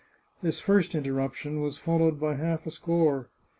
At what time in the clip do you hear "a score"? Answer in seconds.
2.65-3.29